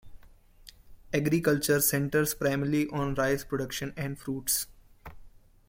[1.13, 4.65] Agriculture centers primarily on rice production and fruits.